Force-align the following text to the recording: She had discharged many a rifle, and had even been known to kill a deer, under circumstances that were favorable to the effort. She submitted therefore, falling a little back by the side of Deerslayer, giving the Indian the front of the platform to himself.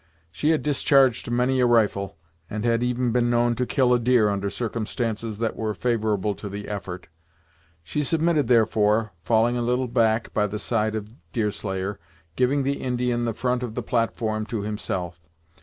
She 0.31 0.49
had 0.49 0.63
discharged 0.63 1.29
many 1.29 1.59
a 1.59 1.67
rifle, 1.67 2.17
and 2.49 2.65
had 2.65 2.81
even 2.81 3.11
been 3.11 3.29
known 3.29 3.53
to 3.53 3.67
kill 3.67 3.93
a 3.93 3.99
deer, 3.99 4.29
under 4.29 4.49
circumstances 4.49 5.37
that 5.37 5.55
were 5.55 5.75
favorable 5.75 6.33
to 6.33 6.49
the 6.49 6.67
effort. 6.69 7.07
She 7.83 8.01
submitted 8.01 8.47
therefore, 8.47 9.11
falling 9.23 9.57
a 9.57 9.61
little 9.61 9.87
back 9.87 10.33
by 10.33 10.47
the 10.47 10.57
side 10.57 10.95
of 10.95 11.11
Deerslayer, 11.33 11.99
giving 12.35 12.63
the 12.63 12.81
Indian 12.81 13.25
the 13.25 13.33
front 13.35 13.61
of 13.61 13.75
the 13.75 13.83
platform 13.83 14.47
to 14.47 14.61
himself. 14.61 15.21